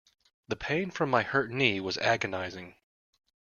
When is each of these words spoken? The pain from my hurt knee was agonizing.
The 0.47 0.55
pain 0.55 0.89
from 0.89 1.11
my 1.11 1.21
hurt 1.21 1.51
knee 1.51 1.79
was 1.79 1.99
agonizing. 1.99 2.73